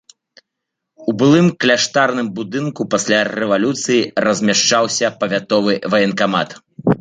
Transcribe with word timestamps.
А 0.05 1.01
ў 1.01 1.11
былым 1.21 1.47
кляштарным 1.65 2.31
будынку 2.39 2.87
пасля 2.95 3.19
рэвалюцыі 3.41 4.01
размяшчаўся 4.29 5.13
павятовы 5.21 5.77
ваенкамат. 5.97 6.49